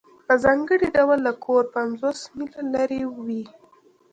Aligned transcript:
په 0.25 0.33
ځانګړي 0.43 0.87
ډول 0.97 1.21
که 1.27 1.33
کور 1.45 1.63
پنځوس 1.75 2.19
میله 2.37 2.59
لرې 2.73 3.01
وي 3.25 3.43